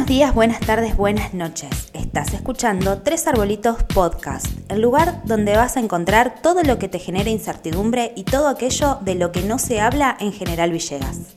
[0.00, 1.90] Buenos días, buenas tardes, buenas noches.
[1.92, 6.98] Estás escuchando Tres Arbolitos Podcast, el lugar donde vas a encontrar todo lo que te
[6.98, 11.36] genera incertidumbre y todo aquello de lo que no se habla en General Villegas.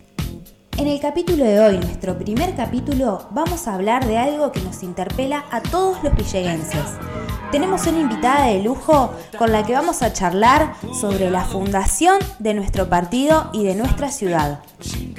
[0.78, 4.82] En el capítulo de hoy, nuestro primer capítulo, vamos a hablar de algo que nos
[4.82, 6.86] interpela a todos los villeguenses.
[7.54, 12.56] Tenemos una invitada de lujo con la que vamos a charlar sobre la fundación de
[12.56, 14.58] nuestro partido y de nuestra ciudad.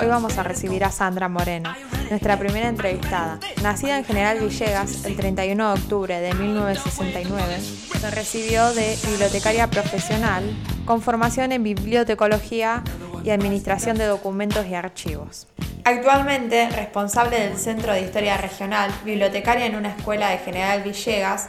[0.01, 1.73] Hoy vamos a recibir a Sandra Moreno,
[2.11, 3.38] nuestra primera entrevistada.
[3.62, 7.60] Nacida en General Villegas el 31 de octubre de 1969,
[8.01, 10.43] se recibió de bibliotecaria profesional
[10.87, 12.82] con formación en bibliotecología
[13.23, 15.46] y Administración de Documentos y Archivos.
[15.85, 21.48] Actualmente responsable del Centro de Historia Regional, bibliotecaria en una escuela de General Villegas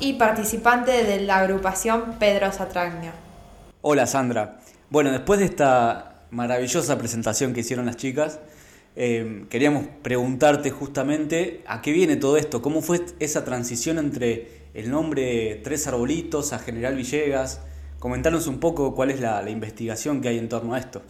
[0.00, 3.12] y participante de la agrupación Pedro Satragnio.
[3.82, 4.58] Hola Sandra.
[4.88, 8.40] Bueno, después de esta maravillosa presentación que hicieron las chicas,
[8.96, 14.90] eh, queríamos preguntarte justamente a qué viene todo esto, cómo fue esa transición entre el
[14.90, 17.60] nombre Tres Arbolitos a General Villegas,
[18.00, 21.02] Comentarnos un poco cuál es la, investigación que hay en torno a esto.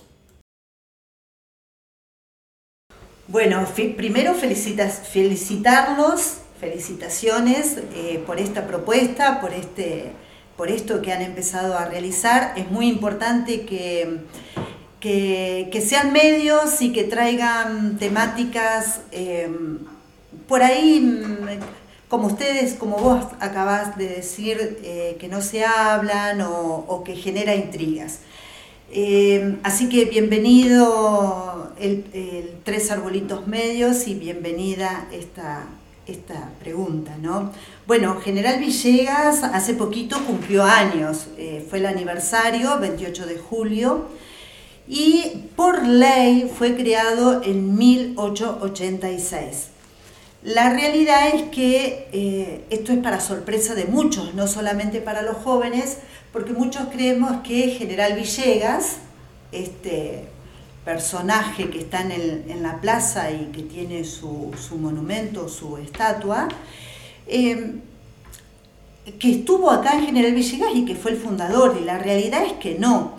[3.28, 3.65] Bueno,
[3.97, 10.12] primero felicitas, felicitarlos, felicitaciones eh, por esta propuesta, por, este,
[10.56, 12.53] por esto que han empezado a realizar.
[12.56, 14.19] Es muy importante que,
[15.00, 19.48] que, sean medios y que traigan temáticas eh,
[20.47, 21.58] por ahí
[22.11, 27.55] como ustedes, como vos acabás de decir, eh, que no se hablan o, que genera
[27.55, 28.19] intrigas.
[28.92, 32.05] Eh, así que bienvenido el,
[32.64, 35.66] Tres Arbolitos Medios y bienvenida esta,
[36.06, 37.17] esta pregunta.
[37.20, 37.53] ¿no?
[37.87, 44.06] Bueno, General Villegas hace poquito cumplió años, eh, fue el aniversario, 28 de julio,
[44.89, 49.69] y por ley fue creado en 1886.
[50.43, 55.37] La realidad es que eh, esto es para sorpresa de muchos, no solamente para los
[55.37, 55.99] jóvenes,
[56.32, 58.97] porque muchos creemos que General Villegas,
[59.53, 60.28] este
[60.85, 66.49] personaje que está en, la plaza y que tiene su, monumento, su estatua,
[67.27, 67.75] eh,
[69.19, 72.55] que estuvo acá en General Villegas y que fue el fundador, y la realidad es
[72.55, 73.13] que no.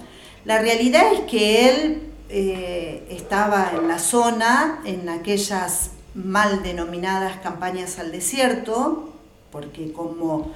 [0.45, 7.99] La realidad es que él eh, estaba en la zona, en aquellas mal denominadas campañas
[7.99, 9.13] al desierto,
[9.51, 10.51] porque como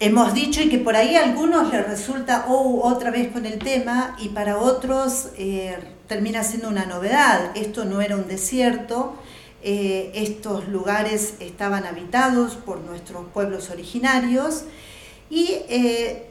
[0.00, 3.58] hemos dicho y que por ahí a algunos les resulta oh, otra vez con el
[3.58, 5.76] tema y para otros eh,
[6.06, 7.56] termina siendo una novedad.
[7.56, 9.14] Esto no era un desierto,
[9.62, 14.64] eh, estos lugares estaban habitados por nuestros pueblos originarios
[15.30, 16.26] y eh,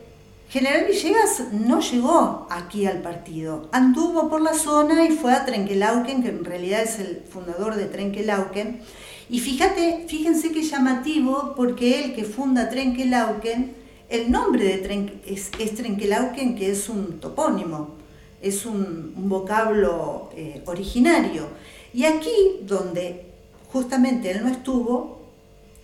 [0.50, 6.24] General Villegas no llegó aquí al partido, anduvo por la zona y fue a Trenquelauquen,
[6.24, 8.82] que en realidad es el fundador de Trenquelauquen.
[9.30, 13.76] Y fíjate, fíjense qué llamativo, porque él que funda Trenquelauquen,
[14.10, 17.96] el nombre de es, Trenquelauquen, que es un topónimo,
[18.42, 21.48] es un, vocablo eh, originario.
[21.94, 23.26] Y aquí, donde
[23.72, 25.18] justamente él no estuvo,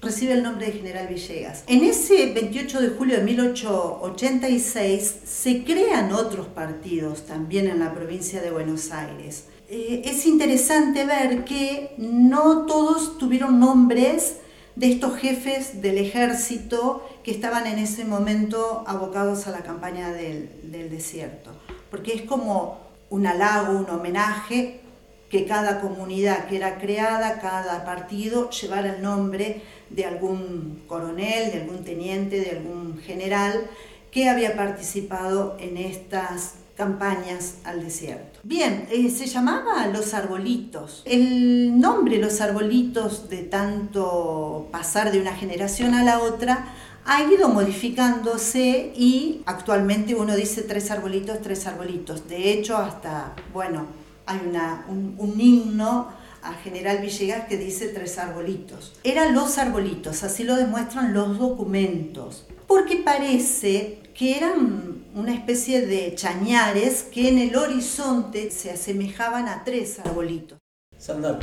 [0.02, 1.64] recibe el nombre de General Villegas.
[1.68, 8.42] En ese 28 de julio de 1886 se crean otros partidos también en la provincia
[8.42, 9.46] de Buenos Aires.
[9.70, 14.38] Eh, es interesante ver que no todos tuvieron nombres
[14.76, 20.72] de estos jefes del ejército que estaban en ese momento abocados a la campaña del,
[20.72, 21.52] del desierto,
[21.92, 22.80] porque es como
[23.10, 24.82] un halago, un homenaje
[25.30, 31.62] que cada comunidad que era creada, cada partido llevara el nombre de algún coronel, de
[31.62, 33.68] algún teniente, de algún general
[34.12, 38.40] que había participado en estas campañas al desierto.
[38.44, 41.04] Bien, eh, se llamaba Los Arbolitos.
[41.06, 46.74] El nombre Los Arbolitos, de tanto pasar de una generación a la otra,
[47.06, 52.28] ha ido modificándose y actualmente uno dice tres arbolitos, tres arbolitos.
[52.28, 53.86] De hecho, hasta, bueno,
[54.26, 56.08] hay una, un, un himno
[56.42, 58.94] a General Villegas que dice tres arbolitos.
[59.04, 66.16] Eran los arbolitos, así lo demuestran los documentos, porque parece que eran una especie de
[66.16, 70.58] chañares que en el horizonte se asemejaban a tres arbolitos.
[70.98, 71.40] Sandra,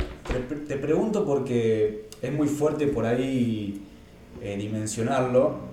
[0.67, 3.81] te pregunto porque es muy fuerte por ahí
[4.41, 5.71] eh, dimensionarlo.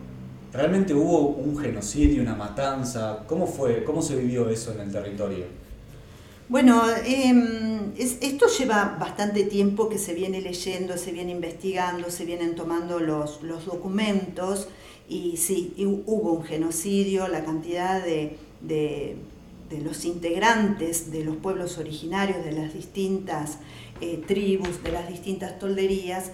[0.53, 3.25] ¿Realmente hubo un genocidio, una matanza?
[3.27, 3.85] ¿Cómo fue?
[3.85, 5.45] ¿Cómo se vivió eso en el territorio?
[6.49, 12.55] Bueno, em, esto lleva bastante tiempo que se viene leyendo, se viene investigando, se vienen
[12.55, 14.69] tomando los, documentos
[15.09, 15.75] y sí,
[16.07, 18.37] hubo un genocidio, la cantidad de,
[19.71, 23.59] de los integrantes de los pueblos originarios, de las distintas
[24.01, 26.31] eh, tribus, de las distintas tolderías,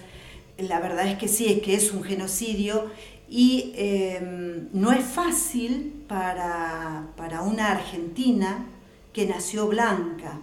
[0.57, 2.89] la verdad es que sí, es que es un genocidio
[3.29, 8.65] y em, no es fácil para, para una argentina
[9.11, 10.39] que nació blanca,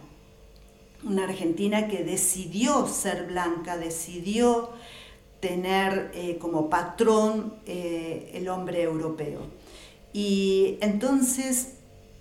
[1.04, 4.70] una argentina que decidió ser blanca, decidió
[5.42, 9.40] tener eh, como patrón eh, el hombre europeo.
[10.12, 11.72] Y entonces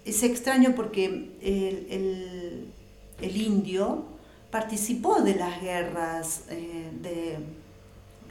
[0.05, 1.05] es extraño porque
[1.39, 4.05] el, indio
[4.49, 7.37] participó de las guerras eh,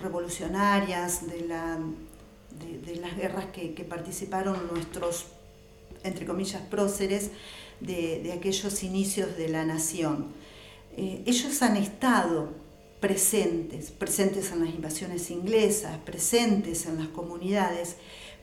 [0.01, 1.47] revolucionarias, de,
[2.97, 5.27] las guerras que, participaron nuestros,
[6.03, 7.31] entre comillas, próceres
[7.79, 10.33] de, aquellos inicios de la nación.
[10.97, 12.70] ellos han estado
[13.01, 17.97] presentes, presentes en las invasiones inglesas, presentes en las comunidades,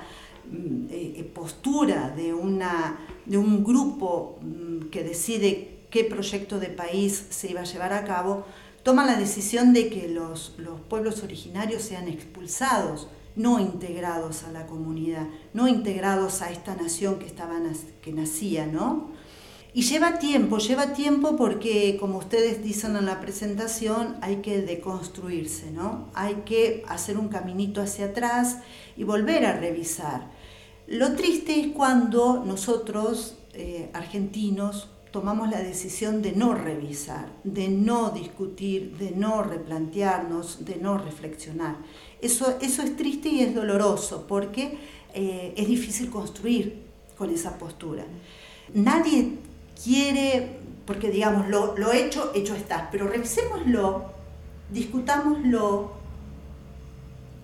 [0.49, 6.67] mm, eh, eh, postura de, una, de un grupo mm, que decide qué proyecto de
[6.67, 8.45] país se iba a llevar a cabo,
[8.83, 10.55] toma la decisión de que los,
[10.89, 17.25] pueblos originarios sean expulsados, no integrados a la comunidad, no integrados a esta nación que,
[17.25, 17.59] estaba,
[18.01, 19.11] que nacía, ¿no?
[19.71, 25.69] Y lleva tiempo, lleva tiempo porque, como ustedes dicen en la presentación, hay que deconstruirse,
[25.69, 26.09] ¿no?
[26.15, 28.57] Hay que hacer un caminito hacia atrás
[28.97, 30.31] y volver a revisar.
[30.87, 38.11] Lo triste es cuando nosotros, eh, argentinos, tomamos la decisión de no revisar, de no
[38.11, 41.77] discutir, de no replantearnos, de no reflexionar.
[42.21, 44.77] Eso, eso es triste y es doloroso porque
[45.13, 46.83] eh, es difícil construir
[47.17, 48.05] con esa postura.
[48.73, 49.39] Nadie
[49.83, 54.11] quiere, porque digamos, lo, lo hecho, hecho está, pero revisémoslo,
[54.71, 55.93] discutámoslo.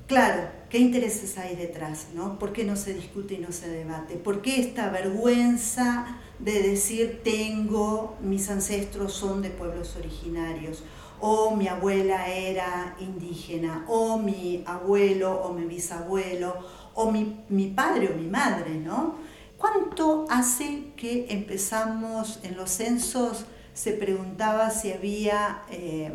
[0.07, 2.07] Claro, ¿qué intereses hay detrás?
[2.13, 2.37] ¿no?
[2.37, 4.15] ¿Por qué no se discute y no se debate?
[4.15, 6.19] ¿Por qué esta vergüenza?
[6.37, 10.83] de decir tengo, mis ancestros son de pueblos originarios,
[11.21, 16.57] o mi abuela era indígena, o mi abuelo o mi bisabuelo,
[16.93, 19.15] o mi, padre o mi madre, ¿no?
[19.57, 23.45] ¿Cuánto hace que empezamos en los censos?
[23.73, 26.11] Se preguntaba si había eh,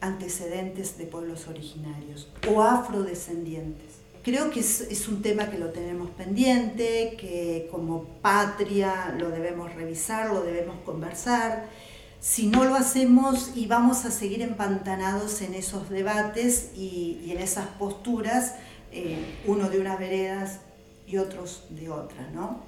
[0.00, 3.87] antecedentes de pueblos originarios o afrodescendientes.
[4.28, 10.30] Creo que es, un tema que lo tenemos pendiente, que como patria lo debemos revisar,
[10.30, 11.64] lo debemos conversar.
[12.20, 17.68] Si no lo hacemos y vamos a seguir empantanados en esos debates y, en esas
[17.78, 18.56] posturas,
[18.92, 19.16] eh,
[19.46, 20.60] uno de unas veredas
[21.06, 22.64] y otros de otras, ¿no?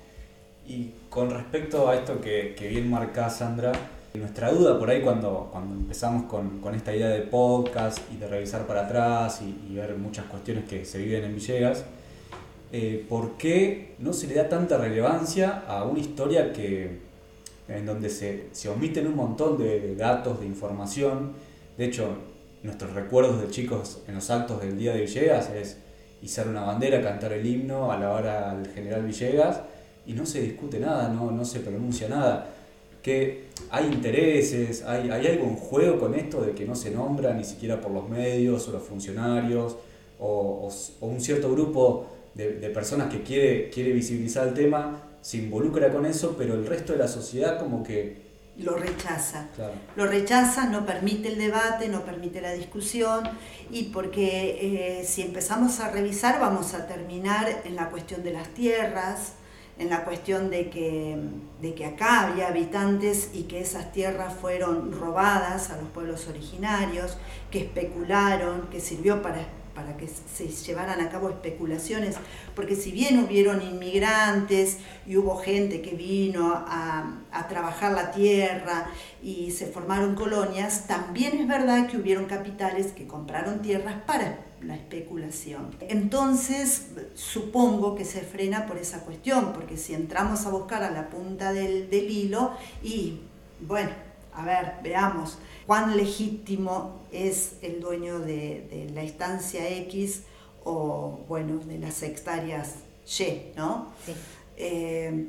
[0.66, 3.72] Y con respecto a esto que, que bien marca Sandra,
[4.18, 8.66] nuestra duda por ahí cuando, cuando empezamos con, esta idea de podcast y de revisar
[8.66, 11.84] para atrás y, ver muchas cuestiones que se viven en Villegas,
[12.72, 16.98] eh, ¿por qué no se le da tanta relevancia a una historia que,
[17.68, 21.32] en donde se, omiten un montón de datos, de información?
[21.78, 22.08] De hecho,
[22.64, 25.78] nuestros recuerdos de chicos en los actos del Día de Villegas es
[26.20, 29.60] izar una bandera, cantar el himno, alabar al general Villegas
[30.04, 32.56] y no se discute nada, no se pronuncia nada
[33.02, 37.32] que hay intereses, hay, hay, algo en juego con esto de que no se nombra
[37.34, 39.76] ni siquiera por los medios o los funcionarios
[40.20, 40.68] o,
[41.00, 46.36] un cierto grupo de, personas que quiere, quiere visibilizar el tema, se involucra con eso,
[46.36, 48.30] pero el resto de la sociedad como que...
[48.58, 49.48] Lo rechaza.
[49.96, 53.24] Lo rechaza, no permite el debate, no permite la discusión
[53.70, 58.48] y porque eh, si empezamos a revisar vamos a terminar en la cuestión de las
[58.48, 59.34] tierras,
[59.80, 61.16] en la cuestión de que,
[61.60, 67.16] de que acá había habitantes y que esas tierras fueron robadas a los pueblos originarios,
[67.50, 72.16] que especularon, que sirvió para para que se llevaran a cabo especulaciones,
[72.54, 77.16] porque si bien hubieron inmigrantes y hubo gente que vino a,
[77.48, 78.86] trabajar la tierra
[79.22, 84.74] y se formaron colonias, también es verdad que hubieron capitales que compraron tierras para la
[84.74, 85.74] especulación.
[85.80, 91.08] Entonces, supongo que se frena por esa cuestión, porque si entramos a buscar a la
[91.08, 92.52] punta del, del hilo
[92.82, 93.20] y,
[93.60, 93.90] bueno,
[94.32, 100.22] a ver, veamos, cuán legítimo es el dueño de, la estancia X
[100.64, 102.76] o, bueno, de las hectáreas
[103.18, 103.88] Y, ¿no?
[104.56, 105.26] Eh,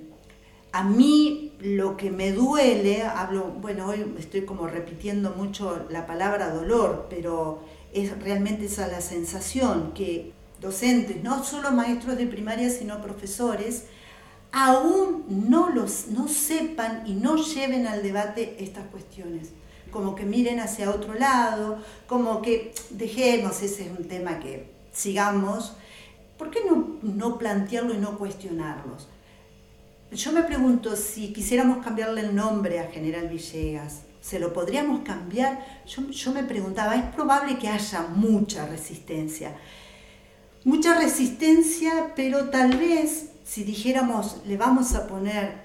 [0.71, 6.53] a mí lo que me duele, hablo, bueno, hoy estoy como repitiendo mucho la palabra
[6.53, 7.63] dolor, pero
[7.93, 13.85] es realmente esa la sensación que docentes, no solo maestros de primaria, sino profesores,
[14.51, 19.49] aún no, los, no sepan y no lleven al debate estas cuestiones.
[19.91, 25.73] Como que miren hacia otro lado, como que dejemos, ese es un tema que sigamos.
[26.37, 29.09] ¿Por qué no, no plantearlo y no cuestionarlos?
[30.11, 35.65] Yo me pregunto si quisiéramos cambiarle el nombre a General Villegas, ¿se lo podríamos cambiar?
[35.87, 39.55] Yo, yo me preguntaba, es probable que haya mucha resistencia.
[40.65, 45.61] Mucha resistencia, pero tal vez si dijéramos, le vamos a poner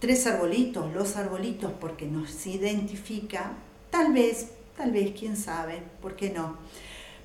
[0.00, 3.52] tres arbolitos, los arbolitos, porque nos identifica,
[3.90, 6.58] tal vez, tal vez, quién sabe, ¿por qué no?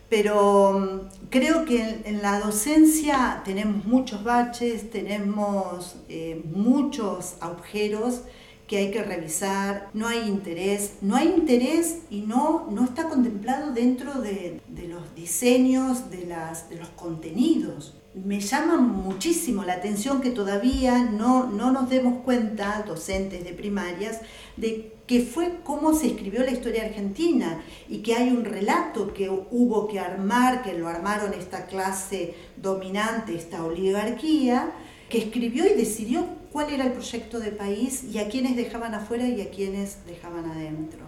[0.10, 8.22] Pero mm, creo que en, la docencia tenemos muchos baches, tenemos eh, muchos agujeros
[8.68, 13.74] que hay que revisar, no hay interés, no hay interés y no, no está contemplado
[13.74, 17.96] dentro de, los diseños, de, las, de los contenidos.
[18.16, 24.22] Me llama muchísimo la atención que todavía no, no nos demos cuenta, docentes de primarias,
[24.58, 29.30] de que fue cómo se escribió la historia argentina y que hay un relato que
[29.30, 34.72] hubo que armar, que lo armaron esta clase dominante, esta oligarquía,
[35.10, 39.28] que escribió y decidió cuál era el proyecto de país y a quienes dejaban afuera
[39.28, 41.00] y a quienes dejaban adentro.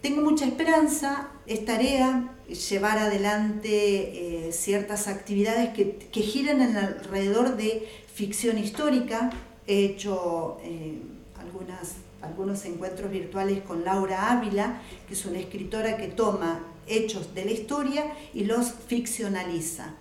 [0.00, 7.86] Tengo mucha esperanza, es tarea llevar adelante eh, ciertas actividades que, que giran alrededor de
[8.12, 9.30] ficción histórica.
[9.66, 11.02] He hecho eh,
[11.38, 17.44] algunas, algunos encuentros virtuales con Laura Ávila, que es una escritora que toma hechos de
[17.44, 19.94] la historia y los ficcionaliza.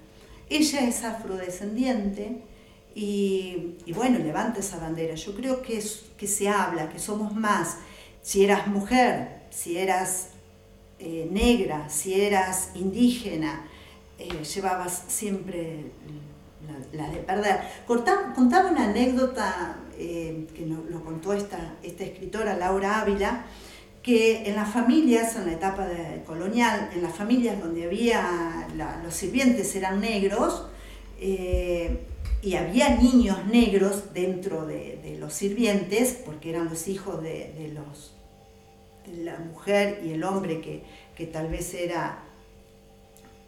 [0.49, 2.41] Ella es afrodescendiente
[2.95, 5.15] y, bueno, levanta esa bandera.
[5.15, 5.81] Yo creo que,
[6.17, 7.77] que se habla, que somos más.
[8.21, 10.29] Si eras mujer, si eras
[10.97, 13.67] eh, negra, si eras indígena,
[14.17, 15.91] eh, llevabas siempre
[16.93, 17.59] la, de perder.
[17.87, 23.45] contaba una anécdota eh, que lo contó esta, esta escritora, Laura Ávila,
[24.03, 25.87] que en las familias, en la etapa
[26.25, 28.67] colonial, en las familias donde había
[29.03, 30.65] los sirvientes eran negros,
[32.41, 38.13] y había niños negros dentro de, los sirvientes, porque eran los hijos de los
[39.17, 40.83] la mujer y el hombre que,
[41.27, 42.23] tal vez era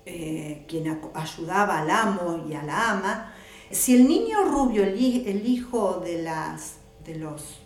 [0.06, 3.34] eh, quien ayudaba al amo y a la ama,
[3.72, 5.00] si el niño rubio, el,
[5.48, 7.60] hijo de, las, de, los,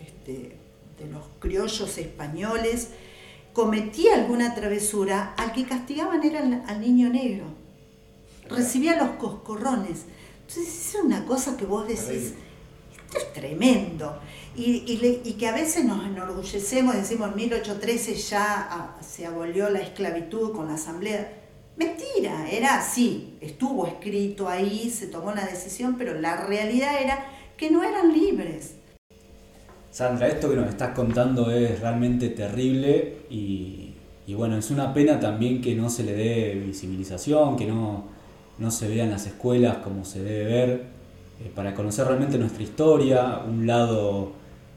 [0.00, 0.58] este,
[0.98, 2.90] de los criollos españoles,
[3.52, 7.46] cometía alguna travesura, al que castigaban era al, niño negro.
[8.50, 10.04] Recibía los coscorrones.
[10.46, 12.34] Entonces es una cosa que vos decís,
[13.06, 14.20] esto es tremendo.
[14.54, 20.52] Y, que a veces nos enorgullecemos, decimos en 1813 ya ah, se abolió la esclavitud
[20.52, 21.45] con la asamblea.
[21.76, 27.70] Mentira, era así, estuvo escrito ahí, se tomó la decisión, pero la realidad era que
[27.70, 28.76] no eran libres.
[29.90, 33.94] Sandra, esto que nos estás contando es realmente terrible y,
[34.34, 38.04] bueno, es una pena también que no se le dé visibilización, que no,
[38.58, 40.96] no se vea en las escuelas como se debe ver,
[41.44, 44.32] eh, para conocer realmente nuestra historia, un lado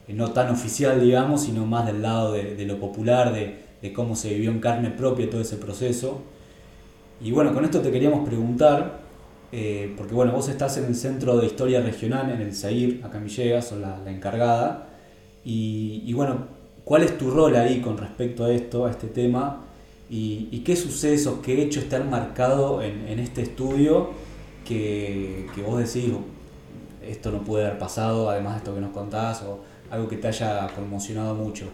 [0.08, 4.34] eh, no tan oficial, digamos, sino más del lado de, lo popular, de, cómo se
[4.34, 6.22] vivió en carne propia todo ese proceso.
[7.22, 9.00] Y bueno, con esto te queríamos preguntar,
[9.52, 13.18] eh, porque bueno, vos estás en el Centro de Historia Regional, en el SAIR, acá
[13.18, 14.88] en Villegas, la, encargada,
[15.44, 16.46] y, bueno,
[16.84, 19.66] ¿cuál es tu rol ahí con respecto a esto, a este tema?
[20.10, 24.12] ¿Y, qué sucesos, qué hechos te han marcado en, este estudio
[24.66, 26.14] que, que, vos decís,
[27.06, 29.60] esto no puede haber pasado, además de esto que nos contás, o,
[29.92, 31.66] algo que te haya conmocionado mucho.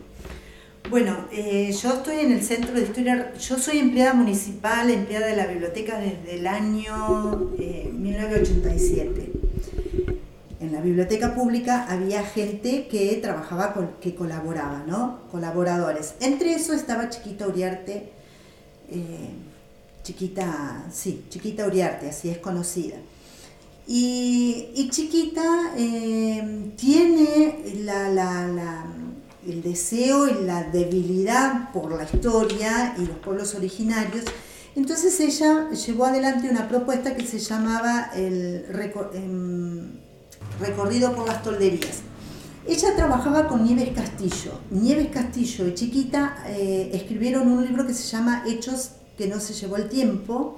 [0.89, 5.35] Bueno, eh, yo estoy en el Centro de Historia, yo soy empleada municipal, empleada de
[5.35, 9.21] la biblioteca desde el año 1987.
[9.21, 9.31] Eh,
[10.59, 15.21] en la biblioteca pública había gente que trabajaba, que colaboraba, ¿no?
[15.31, 16.13] Colaboradores.
[16.19, 18.11] Entre eso estaba Chiquita Uriarte,
[18.91, 19.29] eh,
[20.03, 22.97] Chiquita, sí, Chiquita Uriarte, así es conocida.
[23.87, 25.73] Y, Chiquita
[26.75, 27.89] tiene el
[29.65, 34.23] deseo y la debilidad por la historia y los pueblos originarios.
[34.75, 38.65] Entonces ella llevó adelante una propuesta que se llamaba el
[39.13, 39.91] em,
[40.59, 42.01] recorrido por las tolderías.
[42.67, 44.59] Ella trabajaba con Nieves Castillo.
[44.71, 49.53] Nieves Castillo y Chiquita eh, escribieron un libro que se llama Hechos que no se
[49.53, 50.57] llevó el tiempo,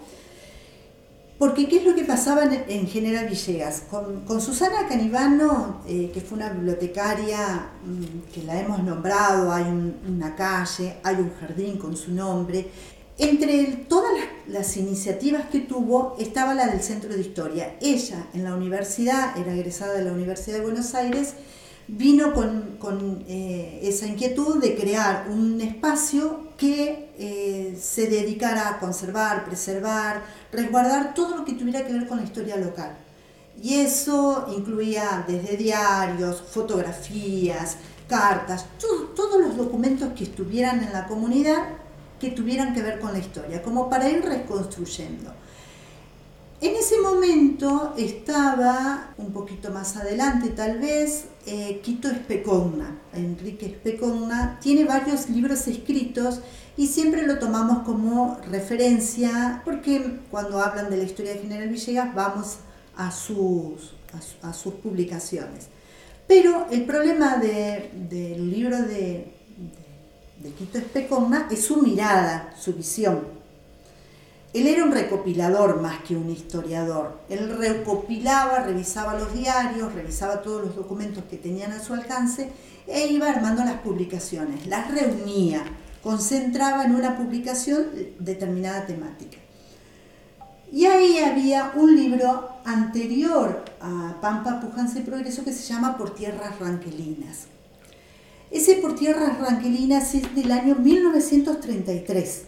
[1.38, 3.84] porque ¿qué es lo que pasaba en, General Villegas?
[3.90, 10.36] Con, Susana Canivano, eh, que fue una bibliotecaria mm, que la hemos nombrado, hay una
[10.36, 12.68] calle, hay un jardín con su nombre,
[13.20, 14.12] entre todas
[14.48, 17.76] las, iniciativas que tuvo estaba la del Centro de Historia.
[17.82, 21.34] Ella en la universidad, era egresada de la Universidad de Buenos Aires,
[21.88, 29.46] vino con, eh, esa inquietud de crear un espacio que eh, se dedicara a conservar,
[29.46, 32.98] preservar, resguardar todo lo que tuviera que ver con la historia local.
[33.62, 37.78] Y eso incluía desde diarios, fotografías,
[38.08, 41.64] cartas, todos los documentos que estuvieran en la comunidad
[42.20, 45.34] que tuvieran que ver con la historia, como para ir reconstruyendo.
[46.60, 53.00] En ese momento estaba, un poquito más adelante tal vez, eh, Quito Especogna.
[53.14, 56.42] Enrique Especogna tiene varios libros escritos
[56.76, 62.16] y siempre lo tomamos como referencia porque cuando hablan de la historia de General Villegas
[62.16, 62.58] vamos
[62.96, 63.94] a sus,
[64.42, 65.68] a, sus publicaciones.
[66.28, 69.32] Pero el problema del libro de,
[70.40, 73.38] de Quito Especogna es su mirada, su visión.
[74.54, 77.20] Él era un recopilador más que un historiador.
[77.30, 82.50] Él recopilaba, revisaba los diarios, revisaba todos los documentos que tenían a su alcance
[82.88, 85.64] e iba armando las publicaciones, las reunía,
[86.02, 87.88] concentraba en una publicación
[88.20, 89.38] determinada temática.
[90.72, 96.16] Y ahí había un libro anterior a Pampa, Pujanza y Progreso que se llama Por
[96.16, 97.48] Tierras Ranquelinas,
[98.50, 102.44] ese por tierras ranquelinas es del año 1933,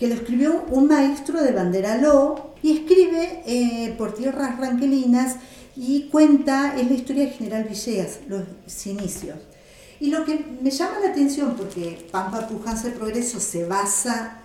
[0.00, 5.36] que lo escribió un maestro de Banderaló y escribe eh, por tierras ranquelinas
[5.76, 9.36] y cuenta, es la historia de General Villegas, los inicios.
[10.00, 14.38] Y lo que me llama la atención, porque Pampa Pujanza de Progreso se basa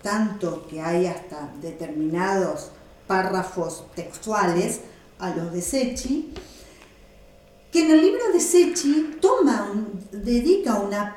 [0.00, 2.70] tanto que hay hasta determinados
[3.08, 4.82] párrafos textuales
[5.18, 6.32] a los de Sechi,
[7.72, 9.72] que en el libro de Sechi toma,
[10.12, 11.16] dedica una,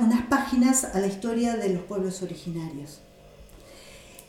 [0.00, 3.02] unas páginas a la historia de los pueblos originarios.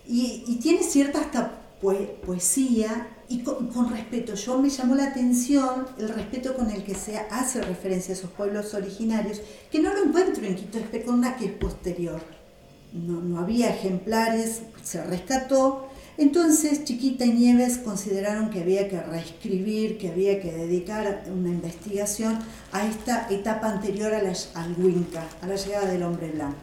[0.08, 4.34] Y, tiene cierta hasta poesía y con, respeto.
[4.36, 8.32] Yo me llamó la atención el respeto con el que se hace referencia a esos
[8.32, 12.22] pueblos originarios, que no lo encuentro en Quito Especona, que es posterior.
[12.94, 15.88] No, había ejemplares, se rescató
[16.18, 22.40] entonces Chiquita y Nieves consideraron que había que reescribir, que había que dedicar una investigación
[22.72, 26.58] a esta etapa anterior al Winca, a la llegada del hombre blanco.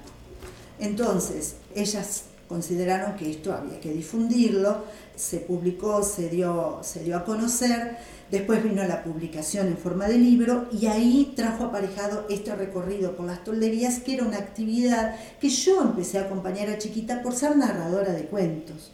[0.81, 4.85] Entonces, ellas consideraron que esto había que difundirlo,
[5.17, 7.97] se publicó, se dio, se dio a conocer,
[8.31, 13.27] después vino la publicación en forma de libro y ahí trajo aparejado este recorrido por
[13.27, 17.57] las tolderías, que era una actividad que yo empecé a acompañar a Chiquita por ser
[17.57, 18.93] narradora de cuentos.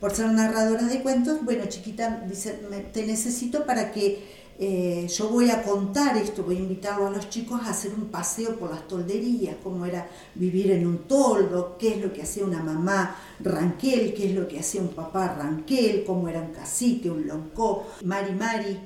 [0.00, 2.58] Por ser narradora de cuentos, bueno, chiquita, dice,
[2.92, 7.28] te necesito para que eh, yo voy a contar esto, voy a invitarlo a los
[7.28, 11.94] chicos a hacer un paseo por las tolderías, cómo era vivir en un toldo, qué
[11.94, 16.04] es lo que hacía una mamá ranquel, qué es lo que hacía un papá ranquel,
[16.04, 18.80] cómo era un cacique, un loncó, mari mari,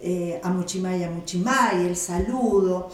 [0.00, 2.88] eh, amuchimay, amuchimay, el saludo.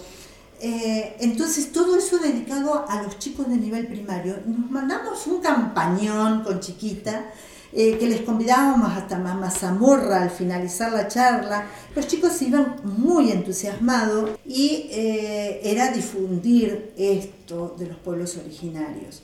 [0.60, 4.38] Eh, entonces todo eso dedicado a los chicos de nivel primario.
[4.46, 7.26] Nos mandamos un campañón con chiquita
[7.76, 11.66] eh, que les convidábamos hasta Mazamorra al finalizar la charla.
[11.96, 19.22] Los chicos iban muy entusiasmados y eh, era difundir esto de los pueblos originarios.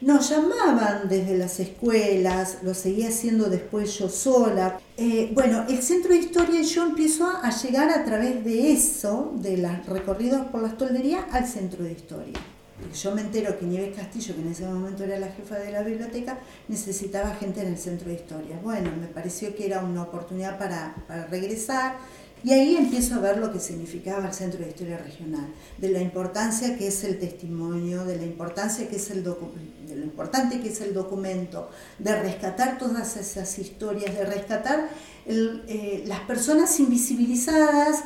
[0.00, 4.80] Nos llamaban desde las escuelas, lo seguía haciendo después yo sola.
[4.96, 9.58] Eh, bueno, el centro de historia yo empiezo a llegar a través de eso, de
[9.58, 12.51] los recorridos por las tolderías, al centro de historia
[12.90, 15.82] yo me entero que Nieves Castillo, que en ese momento era la jefa de la
[15.82, 18.58] biblioteca, necesitaba gente en el centro de historia.
[18.62, 20.94] Bueno, me pareció que era una oportunidad para,
[21.30, 21.96] regresar
[22.44, 25.46] y ahí empiezo a ver lo que significaba el centro de historia regional,
[25.78, 30.60] de la importancia que es el testimonio, de la importancia que es el lo importante
[30.60, 34.88] que es el documento, de rescatar todas esas historias, de rescatar
[35.26, 38.02] eh, las personas invisibilizadas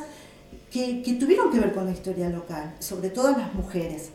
[0.69, 4.11] que, que tuvieron que ver con la historia local, sobre todo las mujeres.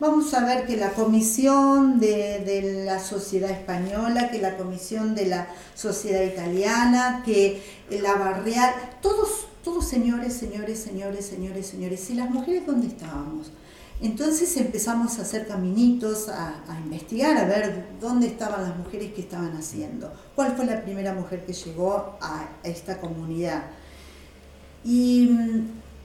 [0.00, 5.46] Vamos a ver que la comisión de, la sociedad española, que la comisión de la
[5.74, 12.10] sociedad italiana, que la barrial, todos, todos señores, señores, señores, señores, señores.
[12.10, 13.52] ¿Y las mujeres dónde estábamos?
[14.02, 19.20] Entonces empezamos a hacer caminitos, a, a, investigar, a ver dónde estaban las mujeres que
[19.20, 23.62] estaban haciendo, cuál fue la primera mujer que llegó a esta comunidad.
[24.84, 25.30] Y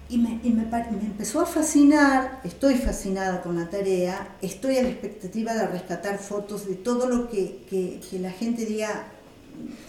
[0.10, 4.90] y, me, y me, empezó a fascinar, estoy fascinada con la tarea, estoy a la
[4.90, 9.08] expectativa de rescatar fotos de todo lo que, que, la gente diga,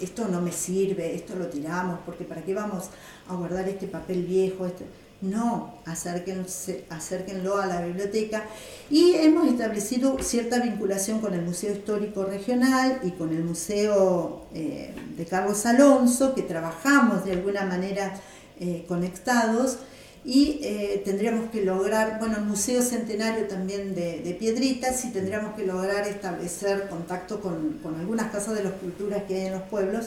[0.00, 2.90] esto no me sirve, esto lo tiramos, porque para qué vamos
[3.28, 4.66] a guardar este papel viejo.
[4.66, 4.84] Este?
[5.22, 8.44] no, acérquenlo a la biblioteca.
[8.88, 14.94] Y hemos establecido cierta vinculación con el Museo Histórico Regional y con el Museo eh,
[15.16, 18.14] de Carlos Alonso, que trabajamos de alguna manera
[18.58, 19.78] eh, conectados.
[20.24, 25.64] Y eh, tendríamos que lograr, bueno, el Museo Centenario también de, Piedritas, y tendríamos que
[25.64, 30.06] lograr establecer contacto con, con algunas casas de las culturas que hay en los pueblos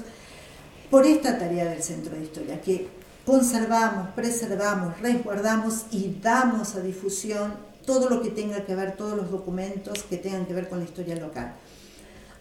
[0.91, 2.87] por esta tarea del Centro de Historia, que
[3.25, 9.31] conservamos, preservamos, resguardamos y damos a difusión todo lo que tenga que ver, todos los
[9.31, 11.55] documentos que tengan que ver con la historia local.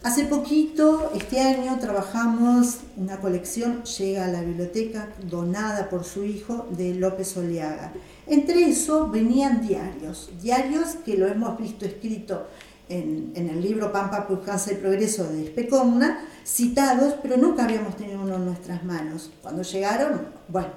[0.03, 6.67] Hace poquito, este año, trabajamos una colección, llega a la biblioteca, donada por su hijo,
[6.71, 7.93] de López Oliaga.
[8.27, 12.49] Entre eso venían diarios, diarios que lo hemos visto escrito
[12.89, 18.35] en, el libro Pampa, Pujanza y Progreso de Especomna, citados, pero nunca habíamos tenido uno
[18.35, 19.31] en nuestras manos.
[19.41, 20.71] Cuando llegaron, bueno,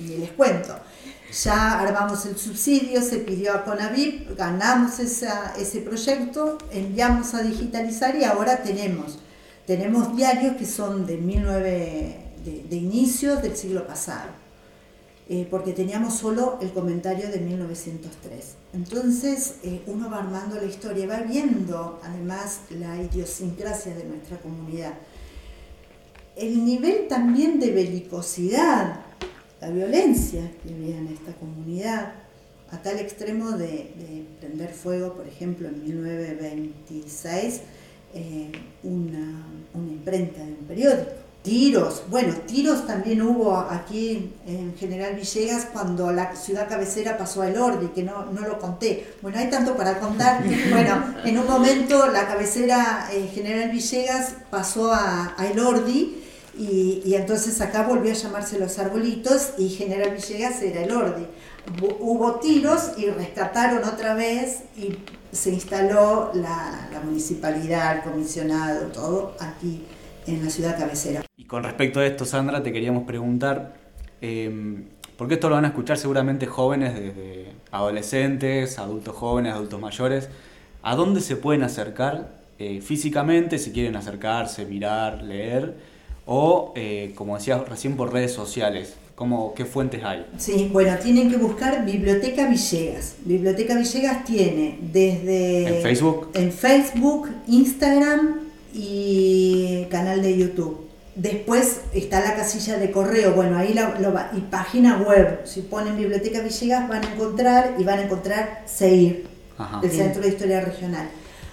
[0.00, 0.74] ni les cuento.
[1.42, 8.24] Ya armamos el subsidio, se pidió a Conavip, ganamos ese proyecto, enviamos a digitalizar y
[8.24, 9.18] ahora tenemos.
[9.66, 12.32] Tenemos diarios que son de, 19,
[12.68, 14.44] de inicios del siglo pasado
[15.26, 18.56] eh, porque teníamos solo el comentario de 1903.
[18.74, 24.92] Entonces eh, uno va armando la historia, va viendo además la idiosincrasia de nuestra comunidad.
[26.36, 29.00] El nivel también de belicosidad,
[29.60, 32.12] la violencia que había en esta comunidad,
[32.70, 37.60] a tal extremo de, prender fuego, por ejemplo, en 1926,
[38.14, 45.14] eh, una, una imprenta de un periódico Tiros, bueno, tiros también hubo aquí en General
[45.14, 49.12] Villegas cuando la ciudad cabecera pasó a Elordi, que no, no lo conté.
[49.20, 50.42] Bueno, hay tanto para contar.
[50.70, 56.23] Bueno, en un momento la cabecera eh, General Villegas pasó a, a Elordi
[56.56, 61.26] y, entonces acá volvió a llamarse Los Arbolitos y General Villegas era Elordi.
[61.80, 64.96] Hubo tiros y rescataron otra vez y
[65.32, 69.82] se instaló la, la municipalidad, el comisionado, todo aquí
[70.26, 71.22] en la ciudad cabecera.
[71.36, 73.74] Y con respecto a esto, Sandra, te queríamos preguntar,
[74.20, 74.84] eh,
[75.16, 80.28] porque esto lo van a escuchar seguramente jóvenes, desde adolescentes, adultos jóvenes, adultos mayores,
[80.82, 85.93] ¿a dónde se pueden acercar eh, físicamente si quieren acercarse, mirar, leer?
[86.26, 88.94] O, eh, como decías recién, por redes sociales.
[89.14, 90.26] ¿Cómo, ¿Qué fuentes hay?
[90.38, 93.14] Sí, bueno, tienen que buscar Biblioteca Villegas.
[93.24, 95.76] Biblioteca Villegas tiene desde...
[95.76, 96.30] ¿En Facebook?
[96.34, 100.88] En Facebook, Instagram, y canal de YouTube.
[101.14, 105.42] Después está la casilla de correo, bueno, ahí la, y página web.
[105.44, 109.24] Si ponen Biblioteca Villegas van a encontrar y van a encontrar CEIR,
[109.82, 111.08] el Centro de Historia Regional.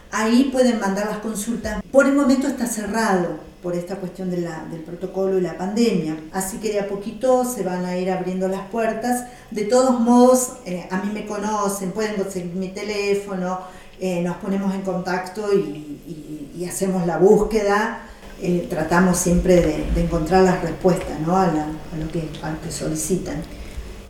[0.09, 1.83] Ahí pueden mandar las consultas.
[1.91, 6.17] Por el momento está cerrado por esta cuestión de la, del protocolo y la pandemia.
[6.31, 9.25] Así que de a poquito se van a ir abriendo las puertas.
[9.51, 13.59] De todos modos, eh, a mí me conocen, pueden conseguir mi teléfono,
[13.99, 15.87] eh, nos ponemos en contacto y,
[16.67, 18.03] hacemos la búsqueda.
[18.39, 21.35] Eh, tratamos siempre de, encontrar las respuestas ¿no?
[21.35, 22.29] a, lo que,
[22.71, 23.41] solicitan.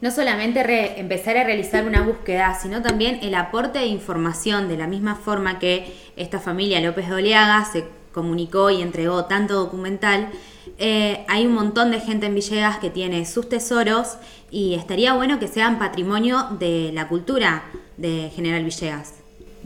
[0.01, 4.87] No solamente empezar a realizar una búsqueda, sino también el aporte de información, de la
[4.87, 10.29] misma forma que esta familia López de se comunicó y entregó tanto documental.
[10.77, 14.17] Eh, hay un montón de gente en Villegas que tiene sus tesoros
[14.49, 17.63] y estaría bueno que sean patrimonio de la cultura
[17.97, 19.13] de General Villegas.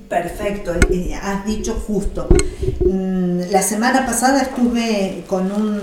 [0.10, 0.72] Perfecto,
[1.22, 2.28] has dicho justo.
[2.86, 5.80] Mm, la semana pasada estuve con, un,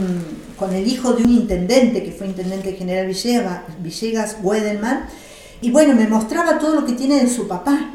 [0.56, 5.06] con el hijo de un intendente, que fue intendente general Villegas, Villegas Wedelman,
[5.60, 7.94] y bueno, me mostraba todo lo que tiene de su papá,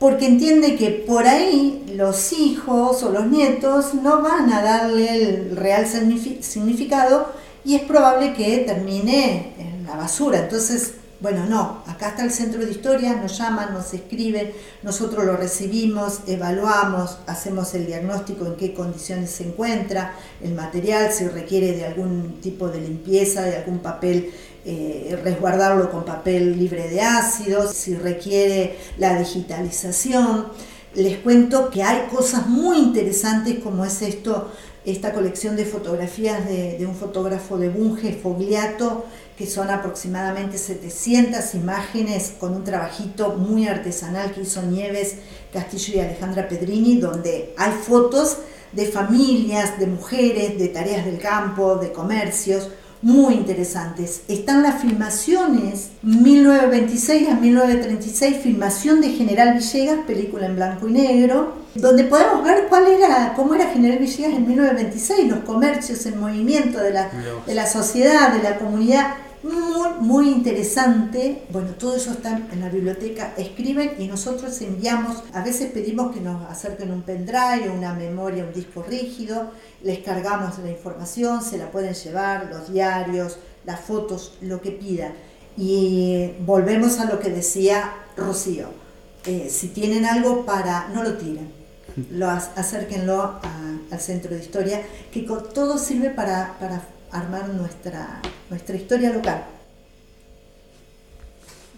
[0.00, 5.56] porque entiende que por ahí los hijos o los nietos no van a darle el
[5.56, 7.28] real significado
[7.66, 10.38] y es probable que termine en la basura.
[10.38, 14.52] Entonces, bueno, no, acá está el centro de historia, nos llaman, nos escriben,
[14.82, 21.28] nosotros lo recibimos, evaluamos, hacemos el diagnóstico en qué condiciones se encuentra el material, si
[21.28, 24.32] requiere de algún tipo de limpieza, de algún papel,
[24.64, 30.46] eh, resguardarlo con papel libre de ácidos, si requiere la digitalización.
[30.94, 34.50] Les cuento que hay cosas muy interesantes como es esto,
[34.84, 39.04] esta colección de fotografías de, un fotógrafo de Bunge, Fogliato,
[39.38, 45.16] que son aproximadamente 700 imágenes con un trabajito muy artesanal que hizo Nieves
[45.52, 48.38] Castillo y Alejandra Pedrini, donde hay fotos
[48.72, 52.68] de familias, de mujeres, de tareas del campo, de comercios,
[53.02, 54.22] muy interesantes.
[54.28, 61.54] Están las filmaciones 1926 a 1936, filmación de General Villegas, película en blanco y negro,
[61.74, 66.78] donde podemos ver cuál era, cómo era General Villegas en 1926, los comercios, el movimiento
[66.78, 67.10] de la,
[67.46, 71.42] de la sociedad, de la comunidad muy, muy interesante.
[71.50, 73.34] Bueno, todo eso está en la biblioteca.
[73.36, 78.52] Escriben y nosotros enviamos, a veces pedimos que nos acerquen un pendrive, una memoria, un
[78.52, 79.50] disco rígido,
[79.82, 85.12] les cargamos la información, se la pueden llevar, los diarios, las fotos, lo que pidan.
[85.56, 88.68] Y volvemos a lo que decía Rocío.
[89.26, 91.50] Eh, si tienen algo para, no lo tiren,
[92.10, 93.40] lo acérquenlo
[93.90, 99.44] al centro de historia, que todo sirve para, para armar nuestra, nuestra historia local.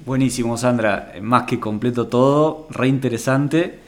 [0.04, 1.12] Buenísimo, Sandra.
[1.20, 3.78] Más que completo todo, re interesante.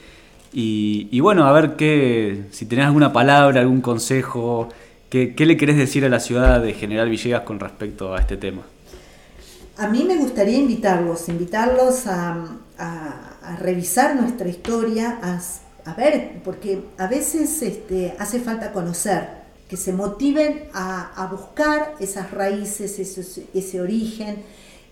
[0.57, 4.69] Y, bueno, a ver qué, si tenés alguna palabra, algún consejo,
[5.11, 8.63] ¿qué, le querés decir a la ciudad de General Villegas con respecto a este tema?
[9.77, 12.61] A mí me gustaría invitarlos, invitarlos a,
[13.59, 15.19] revisar nuestra historia,
[15.85, 19.44] a, ver, porque a veces este, hace falta conocer
[19.75, 24.45] que se motiven a, buscar esas raíces, ese, origen,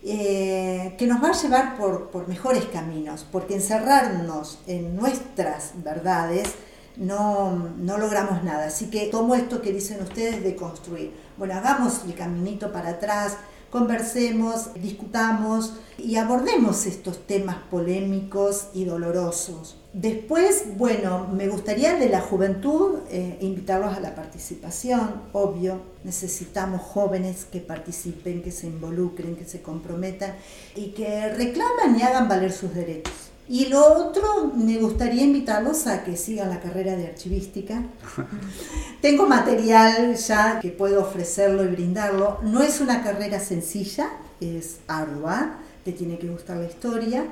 [0.03, 6.49] eh, que nos va a llevar por, mejores caminos, porque encerrarnos en nuestras verdades
[6.97, 8.67] no, no, logramos nada.
[8.67, 11.13] Así que tomo esto que dicen ustedes de construir.
[11.37, 13.37] Bueno, hagamos el caminito para atrás,
[13.71, 19.77] conversemos, discutamos y abordemos estos temas polémicos y dolorosos.
[19.93, 27.45] Después, bueno, me gustaría de la juventud eh, invitarlos a la participación, obvio, necesitamos jóvenes
[27.45, 30.33] que participen, que se involucren, que se comprometan
[30.75, 33.13] y que reclaman y hagan valer sus derechos.
[33.47, 37.83] Y lo otro, me gustaría invitarlos a que sigan la carrera de archivística.
[39.01, 42.39] Tengo material ya que puedo ofrecerlo y brindarlo.
[42.41, 44.09] No es una carrera sencilla,
[44.41, 47.25] es ardua, te tiene que gustar la historia,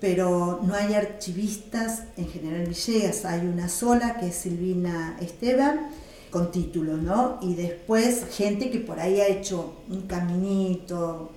[0.00, 5.88] pero no hay archivistas en General Villegas, hay una sola que es Silvina Esteban
[6.30, 7.38] con título, ¿no?
[7.40, 11.30] Y después gente que por ahí ha hecho un caminito,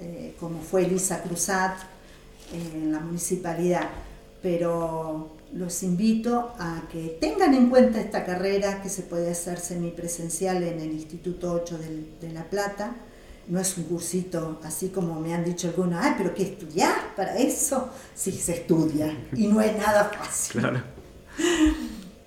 [0.00, 1.78] eh, como fue Elisa Cruzat,
[2.52, 3.88] en la municipalidad,
[4.42, 10.62] pero los invito a que tengan en cuenta esta carrera que se puede hacer semipresencial
[10.62, 11.78] en el Instituto 8
[12.20, 12.96] de, La Plata.
[13.48, 17.36] No es un cursito así como me han dicho algunos, ay, pero ¿qué estudiar para
[17.36, 17.90] eso?
[18.14, 20.62] Sí, se estudia y no es nada fácil.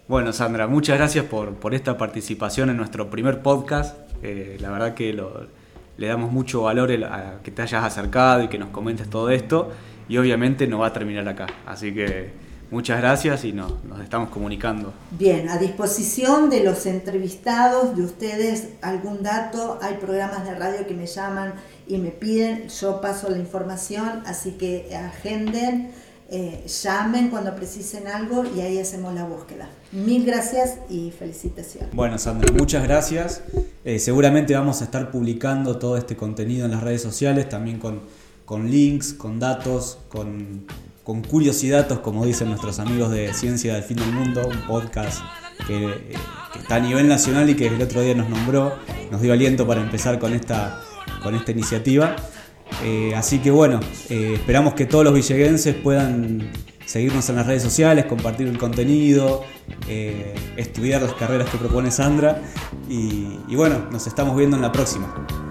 [0.08, 3.98] Bueno, Sandra, muchas gracias por, por esta participación en nuestro primer podcast.
[4.24, 5.14] Eh, la verdad que
[5.98, 9.72] le damos mucho valor a que te hayas acercado y que nos comentes todo esto
[10.08, 11.48] y obviamente no va a terminar acá.
[11.66, 12.32] Así que
[12.72, 13.72] muchas gracias y nos
[14.04, 14.94] estamos comunicando.
[15.12, 20.94] Bien, a disposición de los entrevistados, de ustedes, algún dato, hay programas de radio que
[20.94, 21.54] me llaman
[21.88, 25.92] y me piden, yo paso la información, así que agenden,
[26.30, 29.70] eh, llamen cuando precisen algo y ahí hacemos la búsqueda.
[29.92, 31.94] Mil gracias y felicitaciones.
[31.94, 33.42] Bueno, Sandra, muchas gracias.
[33.86, 38.02] Eh, seguramente vamos a estar publicando todo este contenido en las redes sociales, también con
[38.48, 40.66] con links, con datos, con,
[41.08, 45.22] con curiosidades, como dicen nuestros amigos de Ciencia del Fin del Mundo, un podcast
[45.66, 46.14] que,
[46.60, 48.76] está a nivel nacional y que el otro día nos nombró,
[49.10, 50.82] nos dio aliento para empezar con esta,
[51.24, 52.18] con esta iniciativa.
[52.84, 56.52] Eh, así que bueno, eh, esperamos que todos los villeguenses puedan
[56.86, 59.46] seguirnos en las redes sociales, compartir el contenido,
[59.88, 62.42] eh, estudiar las carreras que propone Sandra
[62.90, 65.47] y bueno, nos estamos viendo en la próxima.